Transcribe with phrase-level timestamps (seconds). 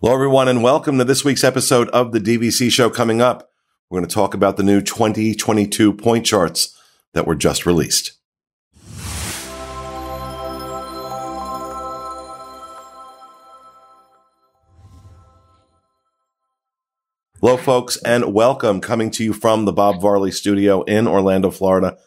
[0.00, 2.88] Hello, everyone, and welcome to this week's episode of the DVC show.
[2.88, 3.50] Coming up,
[3.90, 6.78] we're going to talk about the new 2022 point charts
[7.14, 8.12] that were just released.
[17.40, 21.98] Hello, folks, and welcome coming to you from the Bob Varley studio in Orlando, Florida.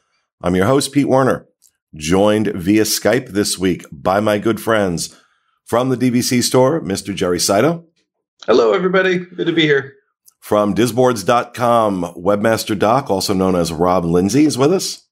[0.42, 1.46] I'm your host, Pete Werner,
[1.94, 5.14] joined via Skype this week by my good friends
[5.72, 7.16] from the DVC store, Mr.
[7.16, 7.86] Jerry Saito.
[8.46, 9.20] Hello, everybody.
[9.20, 9.94] Good to be here.
[10.42, 15.08] From disboards.com, webmaster doc, also known as Rob Lindsay, is with us.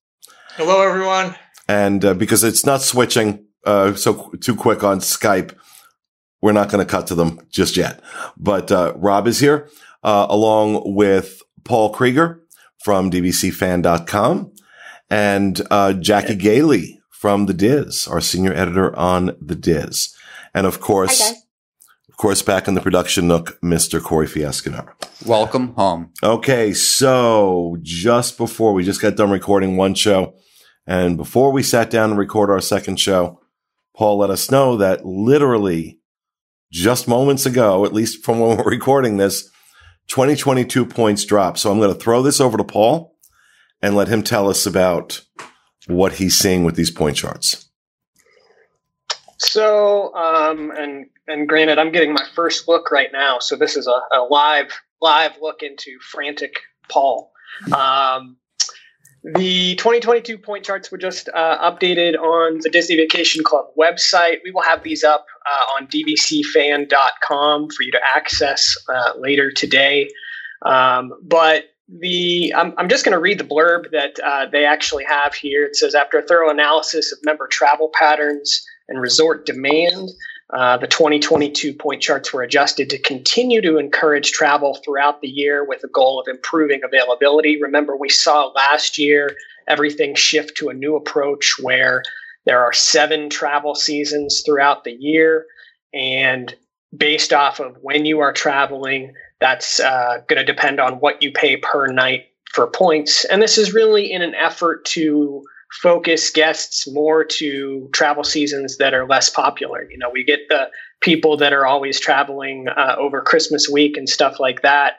[0.58, 1.34] Hello, everyone.
[1.70, 5.56] And uh, because it's not switching uh, so too quick on Skype,
[6.42, 8.04] we're not going to cut to them just yet.
[8.36, 9.70] But uh, Rob is here,
[10.04, 12.44] uh, along with Paul Krieger
[12.84, 14.52] from DVCFan.com
[15.10, 20.14] and uh, Jackie Gailey from The Diz, our senior editor on The Diz.
[20.54, 21.36] And of course, Hi,
[22.10, 24.02] of course, back in the production nook, Mr.
[24.02, 24.90] Corey Fiascanaro.
[25.26, 26.12] Welcome home.
[26.24, 30.36] Okay, so just before we just got done recording one show,
[30.88, 33.40] and before we sat down and record our second show,
[33.96, 36.00] Paul let us know that literally
[36.72, 39.50] just moments ago, at least from when we're recording this,
[40.08, 41.60] 2022 points dropped.
[41.60, 43.16] So I'm going to throw this over to Paul
[43.82, 45.22] and let him tell us about
[45.88, 47.69] what he's seeing with these point charts.
[49.40, 53.88] So, um, and and granted, I'm getting my first look right now, so this is
[53.88, 56.60] a, a live live look into frantic
[56.90, 57.32] Paul.
[57.74, 58.38] Um,
[59.24, 64.38] the 2022 point charts were just uh, updated on the Disney Vacation Club website.
[64.44, 70.10] We will have these up uh, on dvcfan.com for you to access uh, later today.
[70.66, 75.06] Um, but the I'm, I'm just going to read the blurb that uh, they actually
[75.06, 75.66] have here.
[75.66, 80.10] It says after a thorough analysis of member travel patterns and resort demand,
[80.52, 85.64] uh, the 2022 point charts were adjusted to continue to encourage travel throughout the year
[85.64, 87.62] with the goal of improving availability.
[87.62, 89.36] Remember, we saw last year
[89.68, 92.02] everything shift to a new approach where
[92.46, 95.46] there are seven travel seasons throughout the year,
[95.94, 96.56] and
[96.96, 101.32] based off of when you are traveling, that's uh, going to depend on what you
[101.32, 103.24] pay per night for points.
[103.26, 108.94] And this is really in an effort to focus guests more to travel seasons that
[108.94, 109.90] are less popular.
[109.90, 110.70] You know, we get the
[111.02, 114.94] people that are always traveling uh, over Christmas week and stuff like that.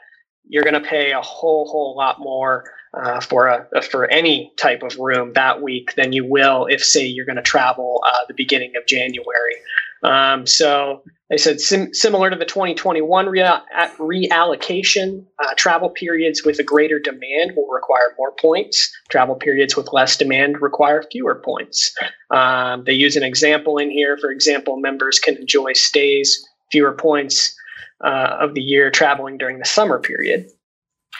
[0.47, 4.83] You're going to pay a whole whole lot more uh, for a for any type
[4.83, 8.33] of room that week than you will if, say, you're going to travel uh, the
[8.33, 9.55] beginning of January.
[10.03, 13.61] Um, so they said sim- similar to the 2021 rea-
[13.99, 18.91] reallocation, uh, travel periods with a greater demand will require more points.
[19.09, 21.95] Travel periods with less demand require fewer points.
[22.31, 24.17] Um, they use an example in here.
[24.17, 27.55] For example, members can enjoy stays fewer points
[28.03, 30.47] uh, of the year traveling during the summer period.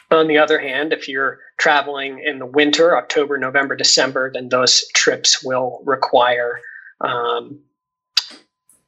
[0.09, 4.83] On the other hand, if you're traveling in the winter, October, November, December, then those
[4.93, 6.59] trips will require
[6.99, 7.61] um,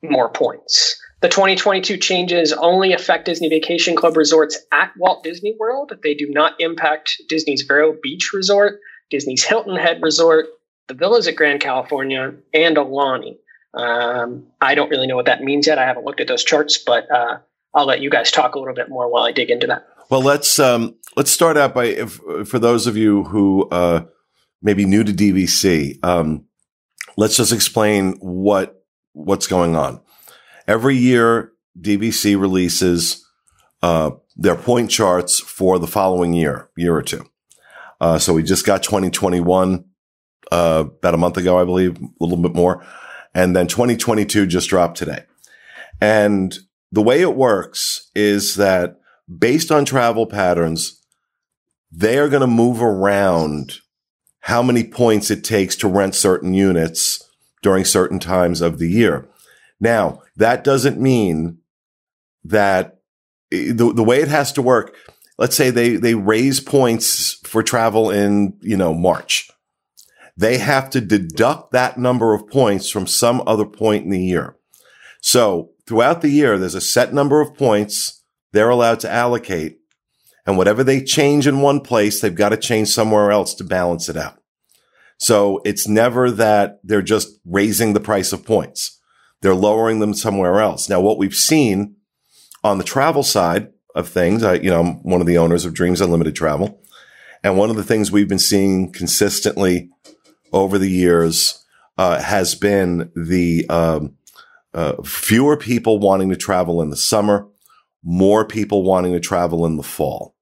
[0.03, 0.99] more points.
[1.21, 5.93] The 2022 changes only affect Disney Vacation Club resorts at Walt Disney World.
[6.03, 10.47] They do not impact Disney's Vero Beach Resort, Disney's Hilton Head Resort,
[10.87, 13.37] the villas at Grand Californian, and Aulani.
[13.73, 15.79] Um, I don't really know what that means yet.
[15.79, 17.37] I haven't looked at those charts, but uh,
[17.73, 19.87] I'll let you guys talk a little bit more while I dig into that.
[20.09, 24.05] Well, let's um, let's start out by if, for those of you who uh,
[24.61, 26.03] may be new to DVC.
[26.03, 26.45] Um,
[27.17, 28.82] let's just explain what
[29.13, 30.01] what's going on.
[30.67, 33.25] Every year, DVC releases
[33.81, 37.25] uh, their point charts for the following year, year or two.
[38.01, 39.85] Uh, so we just got 2021
[40.51, 42.85] uh, about a month ago, I believe, a little bit more,
[43.33, 45.23] and then 2022 just dropped today.
[46.01, 46.57] And
[46.91, 48.97] the way it works is that
[49.39, 51.01] based on travel patterns,
[51.91, 53.75] they are going to move around
[54.41, 57.23] how many points it takes to rent certain units
[57.63, 59.27] during certain times of the year.
[59.79, 61.57] Now, that doesn't mean
[62.43, 62.99] that
[63.51, 64.95] eh, the, the way it has to work,
[65.39, 69.49] let's say they, they raise points for travel in, you know, March.
[70.37, 74.57] They have to deduct that number of points from some other point in the year.
[75.21, 79.79] So throughout the year, there's a set number of points they're allowed to allocate.
[80.45, 84.09] And whatever they change in one place, they've got to change somewhere else to balance
[84.09, 84.37] it out.
[85.23, 88.99] So it's never that they're just raising the price of points.
[89.39, 90.89] They're lowering them somewhere else.
[90.89, 91.95] Now, what we've seen
[92.61, 95.73] on the travel side of things, I, you know, I'm one of the owners of
[95.73, 96.77] Dreams Unlimited Travel.
[97.41, 99.89] And one of the things we've been seeing consistently
[100.51, 101.65] over the years
[101.97, 104.17] uh, has been the um,
[104.73, 107.47] uh, fewer people wanting to travel in the summer,
[108.03, 110.35] more people wanting to travel in the fall.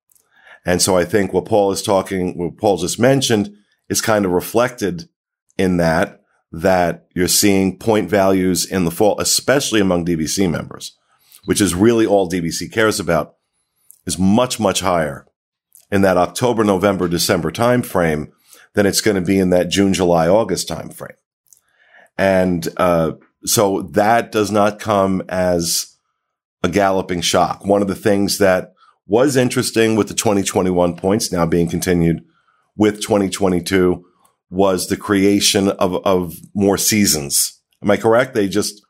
[0.65, 3.55] And so I think what Paul is talking, what Paul just mentioned
[3.91, 5.09] is kind of reflected
[5.57, 10.97] in that, that you're seeing point values in the fall, especially among DVC members,
[11.43, 13.35] which is really all DVC cares about
[14.05, 15.27] is much, much higher
[15.91, 18.31] in that October, November, December timeframe
[18.75, 21.17] than it's going to be in that June, July, August timeframe.
[22.17, 25.97] And, uh, so that does not come as
[26.63, 27.65] a galloping shock.
[27.65, 28.73] One of the things that
[29.05, 32.23] was interesting with the 2021 points now being continued
[32.75, 34.03] with 2022
[34.49, 37.61] was the creation of, of more seasons.
[37.83, 38.33] Am I correct?
[38.33, 38.81] They just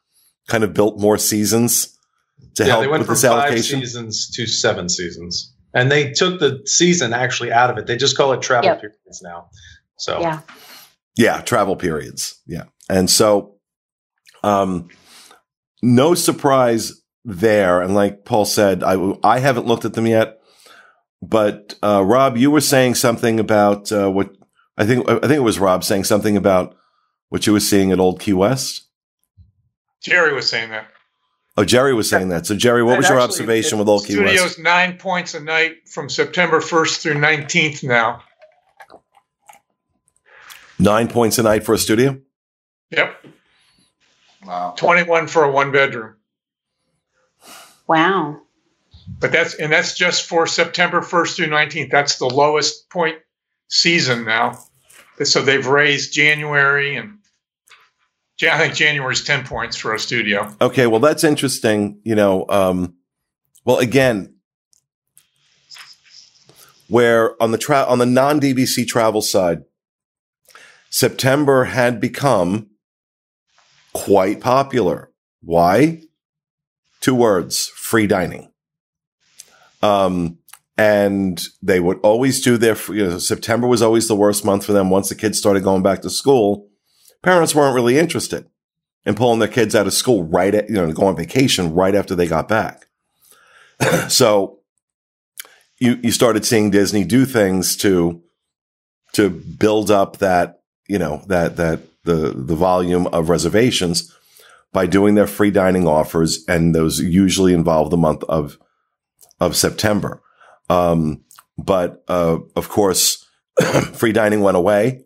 [0.48, 1.98] kind of built more seasons
[2.56, 6.12] to yeah, help they went with from this five seasons to seven seasons, and they
[6.12, 7.86] took the season actually out of it.
[7.88, 8.82] They just call it travel Yep.
[8.82, 9.50] periods now.
[9.98, 10.42] So Yeah.
[11.16, 12.40] Yeah, travel periods.
[12.48, 12.64] Yeah.
[12.90, 13.56] And so,
[14.44, 14.90] um,
[15.82, 16.94] no surprise
[17.26, 17.82] there.
[17.82, 20.41] And like Paul said, I, I haven't looked at them yet,
[21.22, 24.36] but, uh, Rob, you were saying something about, uh, what
[24.78, 26.76] I think, I think it was Rob saying something about
[27.30, 28.88] what you were seeing at Old Key West.
[30.02, 30.88] Jerry was saying that.
[31.58, 32.46] Oh, Jerry was saying that.
[32.46, 34.30] So Jerry, what And was your actually, observation with Old Key West?
[34.30, 34.60] Studio's West?
[34.60, 38.24] nine points a night from September 1st through 19th now.
[40.80, 42.20] Nine points a night for a studio?
[42.90, 43.26] Yep.
[44.46, 44.74] Wow.
[44.78, 46.16] 21 for a one bedroom.
[47.88, 48.42] Wow.
[49.08, 51.92] But that's, and that's just for September 1st through 19th.
[51.92, 53.18] That's the lowest point
[53.68, 54.60] season now.
[55.24, 57.20] So they've raised January and
[58.50, 60.52] I think January is 10 points for a studio.
[60.60, 62.00] Okay, well, that's interesting.
[62.04, 62.96] You know, um,
[63.66, 64.36] well, again,
[66.88, 69.64] where on the tra- on the non DVC travel side,
[70.90, 72.70] September had become
[73.94, 75.12] quite popular.
[75.42, 76.02] Why?
[77.00, 78.51] Two words: free dining.
[79.82, 80.38] Um,
[80.78, 82.78] and they would always do their.
[82.90, 84.90] You know, September was always the worst month for them.
[84.90, 86.70] Once the kids started going back to school,
[87.22, 88.48] parents weren't really interested
[89.06, 91.96] in pulling their kids out of school right at, you know, go on vacation right
[91.96, 92.88] after they got back.
[94.10, 94.60] so
[95.80, 98.22] you, you started seeing Disney do things to,
[99.14, 104.16] to build up that, you know, that, that the, the volume of reservations
[104.72, 106.46] by doing their free dining offers.
[106.48, 108.58] And those usually involve the month of,
[109.42, 110.22] of September.
[110.70, 111.26] Um,
[111.58, 113.26] but, uh, of course,
[113.94, 115.04] free dining went away,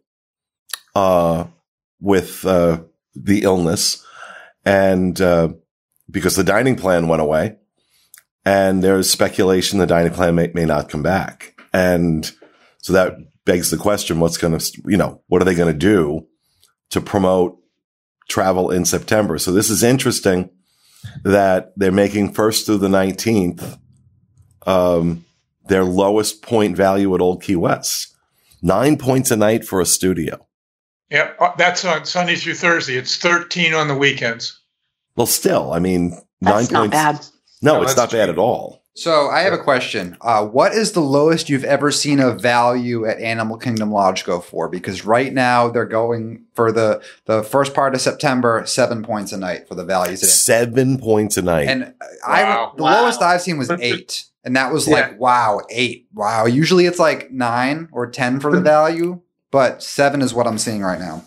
[0.94, 1.46] uh,
[2.00, 2.84] with, uh,
[3.16, 4.06] the illness.
[4.64, 5.54] And uh,
[6.10, 7.58] because the dining plan went away
[8.46, 11.60] and there's speculation the dining plan may, may not come back.
[11.74, 12.32] And
[12.80, 13.16] so that
[13.46, 16.26] begs the question what's going to you know what are they going to do
[16.90, 17.58] to promote
[18.28, 19.38] travel in september?
[19.38, 20.50] So this is interesting
[21.24, 23.78] that they're making first through the 19th
[24.66, 25.26] um,
[25.68, 28.16] their lowest point value at old key west
[28.62, 30.46] nine points a night for a studio
[31.12, 32.96] Yeah, uh, that's on Sunday through Thursday.
[32.98, 34.60] It's 13 on the weekends.
[35.16, 36.92] Well, still, I mean, That's nine not points.
[36.92, 37.28] bad.
[37.62, 38.82] No, No, it's that's not bad at all.
[38.98, 40.16] So I have a question.
[40.22, 44.40] Uh, what is the lowest you've ever seen a value at Animal Kingdom Lodge go
[44.40, 44.70] for?
[44.70, 49.38] Because right now they're going for the the first part of September, seven points a
[49.38, 50.24] night for the values.
[50.24, 51.68] At Seven points a night.
[51.68, 51.94] and
[52.26, 53.02] I the Wow.
[53.04, 54.94] lowest I've seen was eight, and that was Yeah.
[54.94, 56.08] like wow, eight.
[56.14, 56.46] Wow.
[56.46, 58.64] Usually it's like nine or ten for the hmm.
[58.64, 59.22] value,
[59.52, 61.24] but seven is what I'm seeing right now.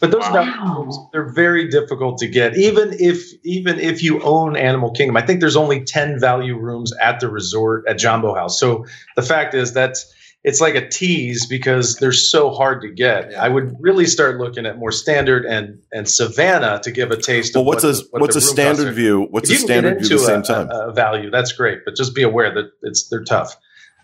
[0.00, 0.32] But those Wow.
[0.32, 2.56] value they're very difficult to get.
[2.56, 6.92] Even if even if you own Animal Kingdom, I think there's only 10 value rooms
[7.00, 8.58] at the resort at Jambo House.
[8.58, 10.12] So the fact is that's
[10.44, 13.30] it's like a tease because they're so hard to get.
[13.32, 13.42] Yeah.
[13.42, 17.54] I would really start looking at more standard and and Savannah to give a taste
[17.54, 19.26] well, of what's what a what what's a standard view?
[19.30, 20.70] What's If a you can get standard view at the same a- time?
[20.70, 23.56] A, a value, that's great, but just be aware that it's they're tough.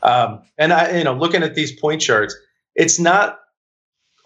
[0.02, 2.35] Um, and I, you know, looking at these point charts,
[2.75, 3.38] it's not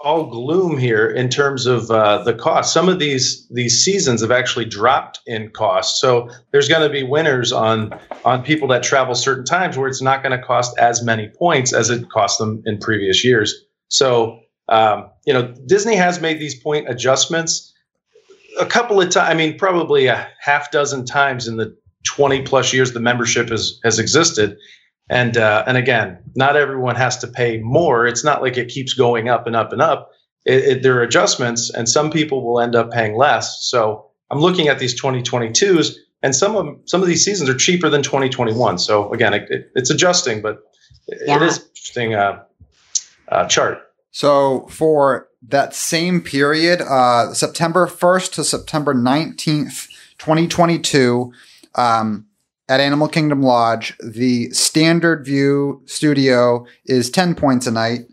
[0.04, 2.72] all gloom here in terms of uh, the cost.
[2.72, 7.02] Some of these these seasons have actually dropped in cost, so there's going to be
[7.02, 11.02] winners on on people that travel certain times where it's not going to cost as
[11.02, 13.64] many points as it cost them in previous years.
[13.88, 17.72] So um, you know, Disney has made these point adjustments
[18.58, 19.30] a couple of times.
[19.30, 23.80] I mean, probably a half dozen times in the 20 plus years the membership has
[23.84, 24.56] has existed.
[25.10, 28.06] And uh, and again, not everyone has to pay more.
[28.06, 30.10] It's not like it keeps going up and up and up.
[30.46, 33.64] It, it, there are adjustments, and some people will end up paying less.
[33.64, 37.90] So I'm looking at these 2022s, and some of some of these seasons are cheaper
[37.90, 38.78] than 2021.
[38.78, 40.60] So again, it, it, it's adjusting, but
[41.06, 41.44] it, it Yeah.
[41.44, 42.42] is interesting uh,
[43.28, 43.78] uh, chart.
[44.10, 51.32] So for that same period, uh, September 1st to September 19th, 2022,
[51.74, 52.26] um,
[52.68, 58.06] at Animal Kingdom Lodge, the standard view studio is 10 points a night.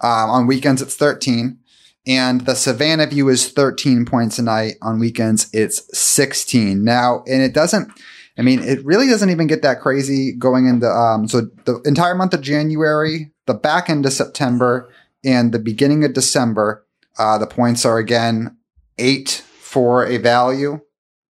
[0.00, 1.58] Um, on weekends, it's 13.
[2.06, 4.74] And the Savannah view is 13 points a night.
[4.82, 6.84] On weekends, it's 16.
[6.84, 7.90] Now, and it doesn't,
[8.36, 12.14] I mean, it really doesn't even get that crazy going into, um, so the entire
[12.14, 14.90] month of January, the back end of September,
[15.24, 16.84] and the beginning of December,
[17.18, 18.56] uh, the points are again
[18.98, 20.80] eight for a value,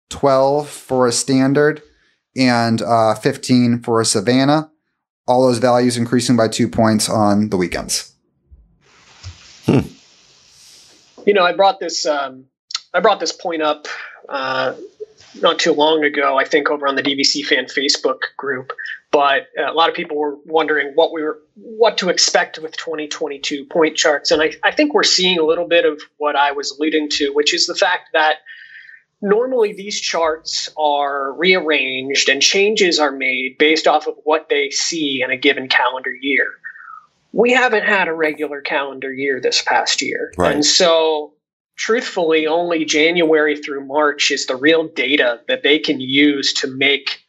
[0.10, 1.82] 12 for a standard,
[2.38, 4.72] and uh, 15 for a Savannah.
[5.28, 8.14] All those values increasing by two points on the weekends.
[9.66, 9.80] Hmm.
[11.26, 12.06] You know, I brought this.
[12.06, 12.46] Um,
[12.94, 13.88] I brought this point up
[14.30, 14.76] uh,
[15.42, 16.38] not too long ago.
[16.38, 18.72] I think over on the DVC fan Facebook group,
[19.12, 23.66] but a lot of people were wondering what we were, what to expect with 2022
[23.66, 26.72] point charts, and I, I think we're seeing a little bit of what I was
[26.72, 28.38] alluding to, which is the fact that
[29.22, 35.22] normally these charts are rearranged and changes are made based off of what they see
[35.24, 36.46] in a given calendar year.
[37.34, 40.34] We haven't had a regular calendar year this past year.
[40.38, 40.56] Right.
[40.56, 41.34] And so,
[41.76, 47.22] truthfully, only January through March is the real data that they can use to make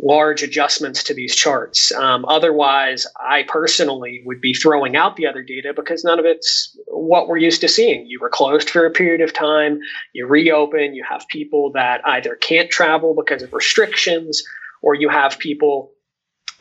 [0.00, 1.92] large adjustments to these charts.
[1.92, 6.76] Um, otherwise, I personally would be throwing out the other data because none of it's
[6.86, 8.06] what we're used to seeing.
[8.06, 9.80] You were closed for a period of time,
[10.12, 14.42] you reopen, you have people that either can't travel because of restrictions,
[14.82, 15.92] or you have people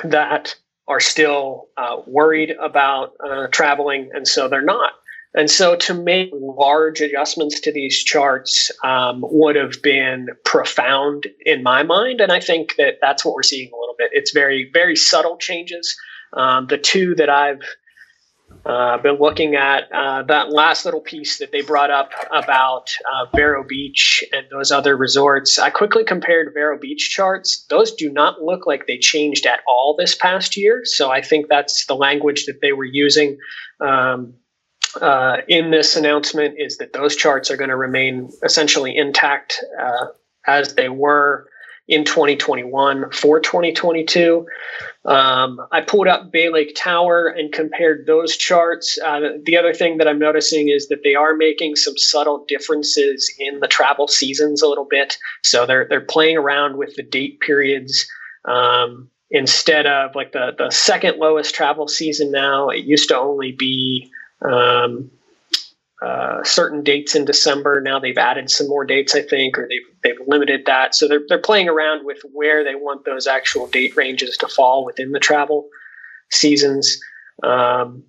[0.03, 0.56] that
[0.88, 4.94] are still uh, worried about uh, traveling, and so they're not.
[5.38, 11.62] And so to make large adjustments to these charts um, would have been profound in
[11.62, 12.22] my mind.
[12.22, 14.10] And I think that that's what we're seeing a little bit.
[14.13, 15.96] It's very, very subtle changes.
[16.34, 17.62] Um, the two that I've
[18.65, 23.27] uh, been looking at, uh, that last little piece that they brought up about uh,
[23.36, 27.63] Vero Beach and those other resorts, I quickly compared Vero Beach charts.
[27.70, 30.82] Those do not look like they changed at all this past year.
[30.84, 33.38] So I think that's the language that they were using.
[33.79, 34.34] Um,
[35.01, 40.08] uh, in this announcement is that those charts are going to remain essentially intact uh,
[40.46, 41.48] as they were
[41.88, 44.46] in 2021 for 2022.
[45.06, 49.00] Um, I pulled up Bay Lake Tower and compared those charts.
[49.04, 53.34] Uh, the other thing that I'm noticing is that they are making some subtle differences
[53.39, 55.18] in the travel seasons a little bit.
[55.44, 58.06] So they're they're playing around with the date periods.
[58.46, 63.54] Um, instead of like the the second lowest travel season now, it used to only
[63.54, 64.12] be
[64.44, 65.12] um,
[66.01, 67.82] uh, certain dates in December.
[67.82, 70.94] Now they've added some more dates, I think, or they've they've limited that.
[70.94, 74.86] So they're they're playing around with where they want those actual date ranges to fall
[74.86, 75.67] within the travel
[76.29, 77.00] seasons.
[77.44, 78.03] Um,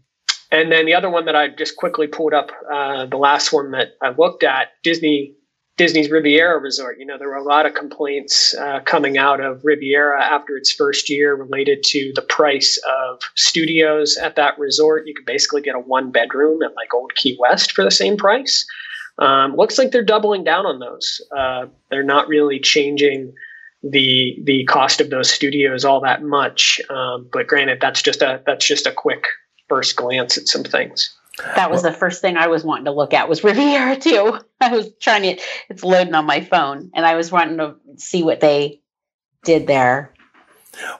[0.51, 3.73] and then the other one that I just quickly pulled up, uh, the last one
[3.73, 5.35] that I looked at, Disney
[5.79, 6.99] Disney's Riviera Resort.
[6.99, 10.73] You know, there were a lot of complaints uh, coming out of Riviera after its
[10.73, 15.07] first year related to the price of studios at that resort.
[15.07, 18.17] You could basically get a one bedroom at like Old Key West for the same
[18.17, 18.67] price.
[19.19, 21.23] Um, looks like they're doubling down on those.
[21.35, 23.33] Uh, they're not really changing
[23.85, 26.81] the the cost of those studios all that much.
[26.91, 29.25] Um, but granted, that's just a that's just a quick
[29.69, 31.15] first glance at some things.
[31.39, 34.39] That was well, the first thing I was wanting to look at was Riviera too.
[34.61, 38.23] I was trying to it's loading on my phone and I was wanting to see
[38.23, 38.81] what they
[39.45, 40.15] did there.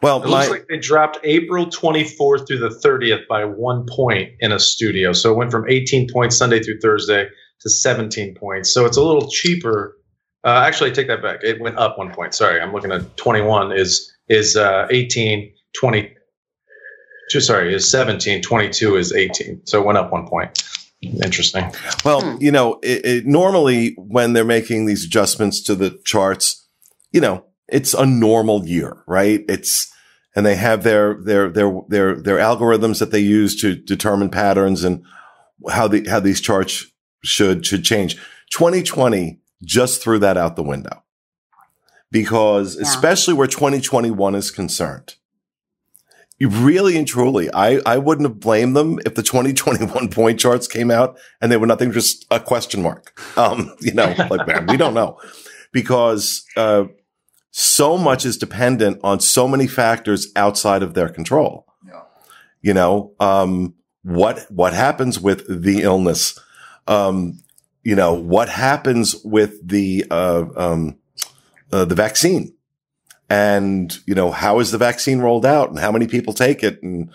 [0.03, 4.33] Well, it my, looks like they dropped April 24th through the 30th by one point
[4.41, 5.13] in a studio.
[5.13, 7.29] So it went from 18 points Sunday through Thursday
[7.61, 8.73] to 17 points.
[8.73, 9.97] So it's a little cheaper.
[10.45, 11.41] Uh, actually, take that back.
[11.43, 12.35] It went up one point.
[12.35, 16.15] Sorry, I'm looking at 21 is is uh, 18, 20,
[17.29, 19.67] two, sorry, is 17, 22 is 18.
[19.67, 20.63] So it went up one point.
[21.01, 21.73] Interesting.
[22.05, 22.43] Well, hmm.
[22.43, 26.67] you know, it, it, normally when they're making these adjustments to the charts,
[27.13, 29.45] you know, it's a normal year, right?
[29.49, 29.93] It's,
[30.35, 34.85] and they have their, their, their, their, their algorithms that they use to determine patterns
[34.85, 35.05] and
[35.71, 36.87] how the, how these charts
[37.23, 38.17] should, should change.
[38.51, 41.03] 2020 just threw that out the window
[42.11, 42.83] because yeah.
[42.83, 45.28] especially where 2021 is concerned, you
[46.47, 50.91] really and truly, I, I wouldn't have blamed them if the 2021 point charts came
[50.91, 53.21] out and they were nothing just a question mark.
[53.37, 55.19] Um, you know, like, man, we don't know
[55.73, 56.85] because, uh,
[57.51, 61.67] so much is dependent on so many factors outside of their control.
[61.85, 62.03] Yeah.
[62.63, 66.39] You know, um, what, what happens with the illness?
[66.87, 67.43] Um,
[67.83, 70.99] you know, what happens with the, uh, um,
[71.73, 72.55] uh, the vaccine?
[73.29, 76.83] And you know how is the vaccine rolled out and how many people take it
[76.83, 77.11] and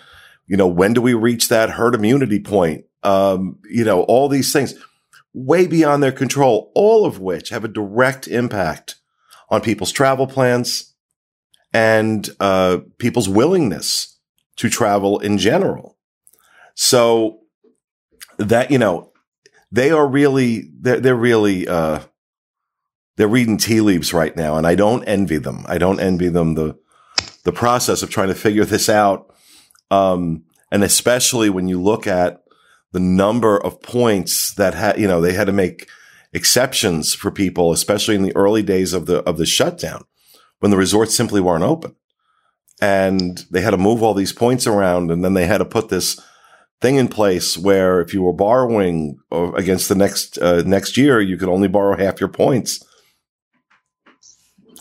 [0.47, 4.53] you know when do we reach that herd immunity point um, you know all these
[4.53, 4.75] things
[5.33, 8.95] way beyond their control all of which have a direct impact
[9.49, 10.93] on people's travel plans
[11.73, 14.19] and uh, people's willingness
[14.57, 15.97] to travel in general.
[16.75, 17.39] So
[18.37, 19.11] that you know,
[19.71, 22.01] they are really they're, they're really uh,
[23.15, 25.65] they're reading tea leaves right now, and I don't envy them.
[25.67, 26.77] I don't envy them the
[27.43, 29.33] the process of trying to figure this out,
[29.91, 32.43] um, and especially when you look at
[32.91, 35.87] the number of points that had you know they had to make
[36.33, 40.05] exceptions for people, especially in the early days of the of the shutdown
[40.59, 41.95] when the resorts simply weren't open.
[42.81, 45.89] And they had to move all these points around and then they had to put
[45.89, 46.19] this
[46.81, 51.21] thing in place where if you were borrowing uh, against the next uh, next year,
[51.21, 52.83] you could only borrow half your points.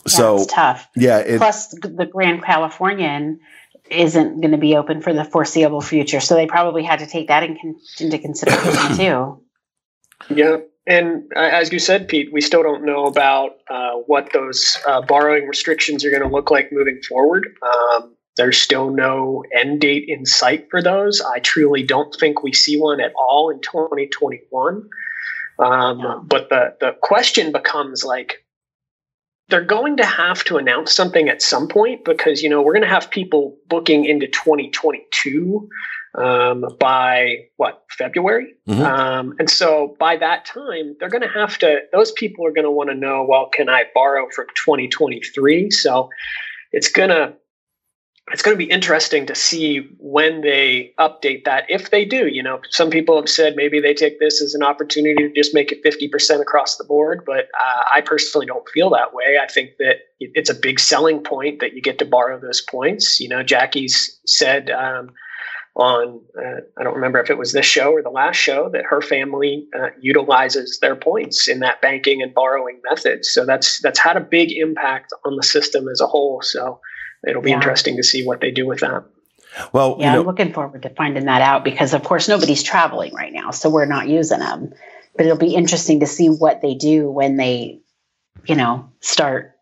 [0.06, 0.88] Yeah, so it's tough.
[0.97, 3.40] yeah, it, Plus, the Grand Californian
[3.90, 7.28] isn't going to be open for the foreseeable future, so they probably had to take
[7.28, 9.42] that in con- into consideration too.
[10.35, 10.56] Yeah.
[10.87, 15.00] And uh, as you said, Pete, we still don't know about uh, what those uh,
[15.02, 17.47] borrowing restrictions are going to look like moving forward.
[17.62, 21.21] Um, there's still no end date in sight for those.
[21.21, 24.88] I truly don't think we see one at all in 2021.
[25.59, 28.41] Um, but the, the question becomes like,
[29.52, 32.82] they're going to have to announce something at some point because, you know, we're going
[32.82, 35.68] to have people booking into 2022
[36.14, 38.80] um, by what February, Mhm.
[38.80, 41.80] um, and so by that time they're going to have to.
[41.92, 45.71] Those people are going to want to know, well, can I borrow from 2023?
[45.71, 46.09] So
[46.73, 47.35] it's gonna
[48.32, 52.42] it's going to be interesting to see when they update that if they do you
[52.42, 52.60] know.
[52.70, 55.82] Some people have said maybe they take this as an opportunity to just make it
[55.84, 59.38] 50% across the board but uh, i personally don't feel that way.
[59.42, 63.20] I think that it's a big selling point that you get to borrow those points.
[63.20, 65.10] You know jackie's said um,
[65.74, 68.84] on uh, i don't remember if it was this show or the last show that
[68.84, 73.24] her family uh, utilizes their points in that banking and borrowing method.
[73.24, 76.42] So that's that's had a big impact on the system as a whole.
[76.42, 76.80] So
[77.26, 77.56] it'll be Yeah.
[77.56, 79.04] interesting to see what they do with that
[79.72, 83.14] well, Yeah, you I'm looking forward to finding that out because, of course, nobody's traveling
[83.14, 84.72] right now, so we're not using them.
[85.16, 87.80] But it'll be interesting to see what they do when they,
[88.46, 89.52] you know, start.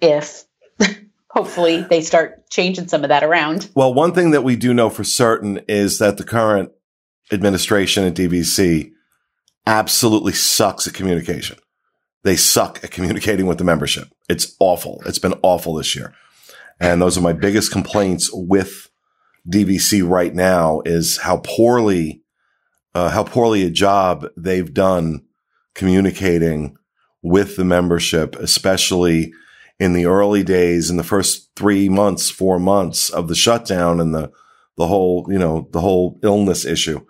[0.00, 0.44] If
[1.30, 3.70] hopefully they start changing some of that around.
[3.74, 6.72] Well, one thing that we do know for certain is that the current
[7.30, 8.92] administration at DVC
[9.66, 11.56] absolutely sucks at communication.
[12.22, 14.08] They suck at communicating with the membership.
[14.28, 15.02] It's awful.
[15.06, 16.14] It's been awful this year.
[16.78, 18.90] And those are my biggest complaints with
[19.48, 22.22] DVC right now is how poorly,
[22.94, 25.24] uh, how poorly a job they've done
[25.74, 26.76] communicating
[27.22, 29.32] with the membership, especially
[29.78, 34.14] in the early days, in the first three months, four months of the shutdown and
[34.14, 34.30] the,
[34.76, 37.00] the whole, you know, the whole illness issue.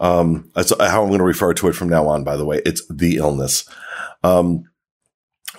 [0.00, 2.62] Um, that's how I'm going to refer to it from now on, by the way.
[2.64, 3.68] It's the illness.
[4.22, 4.64] Um,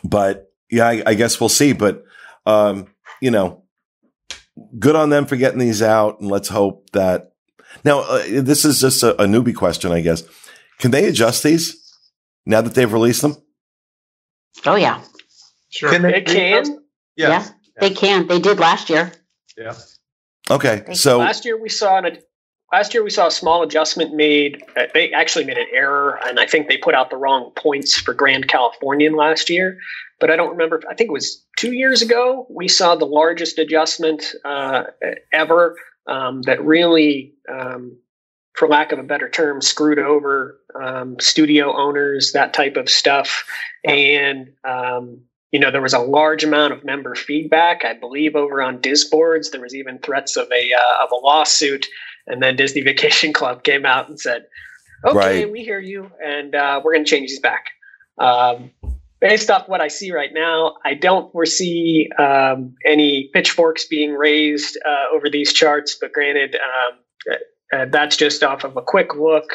[0.04, 1.74] but yeah, I, I guess we'll see.
[1.74, 2.04] But,
[2.46, 2.88] um,
[3.22, 3.64] you know,
[4.78, 6.20] good on them for getting these out.
[6.20, 7.34] And let's hope that
[7.86, 10.24] now, uh, this is just a, a newbie question, I guess.
[10.80, 11.78] Can they adjust these
[12.46, 13.38] now that they've released them?
[14.66, 15.02] Oh yeah,
[15.72, 15.90] Sure.
[15.90, 16.80] Can they It can.
[17.16, 17.48] Yeah,
[17.80, 18.28] they can.
[18.28, 19.12] They did last year.
[19.58, 19.76] Yeah.
[20.50, 20.84] Okay.
[20.94, 22.18] So, last year we saw an
[22.72, 24.64] last year we saw a small adjustment made.
[24.78, 28.00] Uh, they actually made an error and i think they put out the wrong points
[28.00, 29.78] for grand californian last year.
[30.20, 33.58] But i don't remember i think it was two years ago we saw the largest
[33.58, 34.84] adjustment uh,
[35.34, 35.76] ever
[36.08, 37.98] um, that really um,
[38.54, 43.44] for lack of a better term screwed over um, studio owners that type of stuff.
[43.84, 48.62] And um, you know there was a large amount of member feedback i believe over
[48.62, 49.52] on disboards.
[49.52, 51.88] There was even threats of a uh, of a lawsuit
[52.32, 54.46] and then disney vacation club came out and said
[55.06, 55.52] okay Right.
[55.52, 57.66] we hear you and uh, we're going to change these back
[58.18, 58.72] um,
[59.20, 64.78] based off what i see right now i don't foresee um, any pitchforks being raised
[64.86, 67.00] uh, over these charts but granted um,
[67.74, 69.54] uh, that's just off of a quick look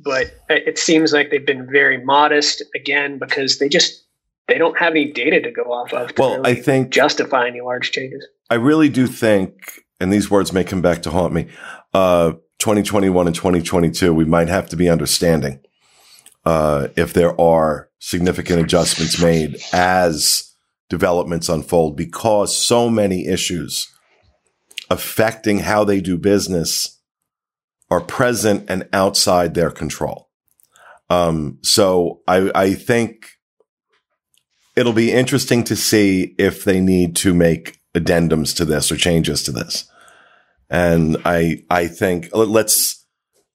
[0.00, 4.04] but it seems like they've been very modest again because they just
[4.46, 7.60] they don't have any data to go off of to well, I think justify any
[7.60, 8.26] large changes.
[8.48, 11.48] I really do think, and these words may come back to haunt me,
[11.94, 15.60] uh, 2021 and 2022, we might have to be understanding,
[16.44, 20.54] uh, if there are significant adjustments made as
[20.88, 23.92] developments unfold because so many issues
[24.90, 27.00] affecting how they do business
[27.90, 30.28] are present and outside their control.
[31.10, 33.26] Um, so I, I think
[34.76, 39.42] it'll be interesting to see if they need to make addendums to this or changes
[39.44, 39.90] to this.
[40.70, 43.06] And I, I think let's,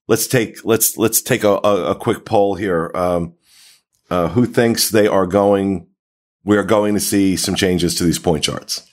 [0.07, 2.91] let's take, let's, let's take a, a, a quick poll here.
[2.95, 3.35] Um,
[4.09, 5.87] uh, who thinks they are going,
[6.43, 8.87] we are going to see some changes to these point charts?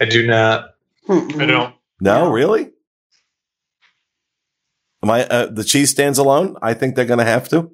[0.00, 0.74] I do not.
[1.08, 1.40] Mm-mm.
[1.40, 1.74] I don't.
[2.00, 2.30] No, No.
[2.30, 2.70] really?
[5.02, 6.56] Am I uh, the cheese stands alone?
[6.60, 7.70] I think they're going to have to.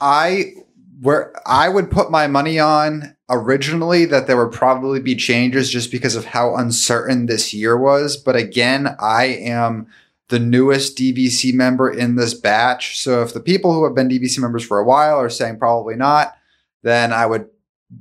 [0.00, 0.52] I
[1.00, 5.90] where I would put my money on originally that there would probably be changes just
[5.90, 8.16] because of how uncertain this year was.
[8.16, 9.88] But again, I am
[10.28, 12.98] the newest DVC member in this batch.
[12.98, 15.96] So if the people who have been DVC members for a while are saying probably
[15.96, 16.34] not,
[16.82, 17.48] then I would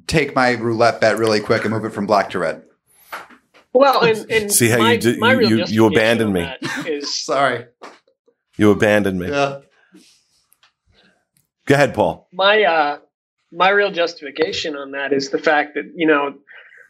[0.08, 2.64] take my roulette bet really quick and move it from black to red.
[3.74, 6.34] Well, and, and See how you my, did- my you- real you- you justification abandoned
[6.34, 6.42] me.
[6.42, 7.66] that Is Sorry.
[8.58, 9.30] You abandoned me.
[9.30, 9.60] Yeah.
[11.66, 12.28] Go ahead, Paul.
[12.32, 12.98] my uh,
[13.52, 16.36] my real justification on that is the fact that you know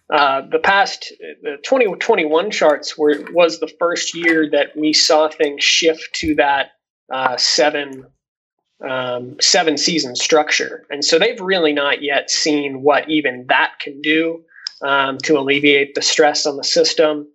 [0.09, 5.63] uh, the past the 2021 charts were was the first year that we saw things
[5.63, 6.71] shift to that
[7.11, 8.05] uh, seven
[8.87, 14.01] um, seven season structure, and so they've really not yet seen what even that can
[14.01, 14.43] do
[14.81, 17.27] um, to alleviate the stress on the system.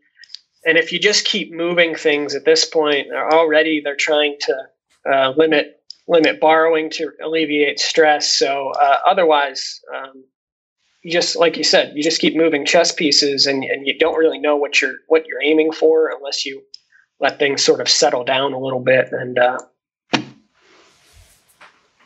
[0.67, 5.33] And if you just keep moving things at this point, already they're trying to uh,
[5.37, 5.80] limit
[6.11, 8.31] limit borrowing to alleviate stress.
[8.31, 10.25] So uh, otherwise, um,
[11.03, 14.19] you just like you said, you just keep moving chess pieces, and, and you don't
[14.19, 16.63] really know what you're what you're aiming for unless you
[17.21, 19.09] let things sort of settle down a little bit.
[19.13, 19.59] And uh,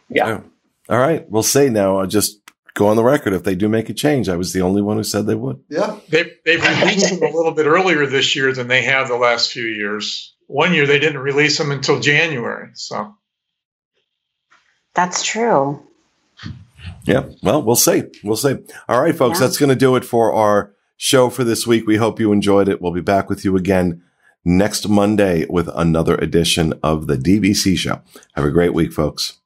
[0.09, 0.43] yeah,
[0.88, 1.29] All right.
[1.29, 1.99] We'll see now.
[1.99, 2.40] I'll just
[2.75, 3.33] go on the record.
[3.33, 5.61] If they do make a change, I was the only one who said they would.
[5.71, 5.99] Yeah.
[6.09, 9.51] They've, they've released them a little bit earlier this year than they have the last
[9.51, 10.35] few years.
[10.47, 12.71] One year they didn't release them until January.
[12.75, 13.17] So
[14.94, 15.83] That's true.
[17.04, 17.24] Yeah.
[17.42, 18.04] Well, we'll see.
[18.22, 18.57] We'll see.
[18.88, 19.38] All right, folks.
[19.38, 19.46] Yeah.
[19.46, 21.87] That's going to do it for our show for this week.
[21.87, 22.80] We hope you enjoyed it.
[22.80, 24.02] We'll be back with you again
[24.44, 28.02] next Monday with another edition of the DVC show.
[28.35, 29.40] Have a great week, folks.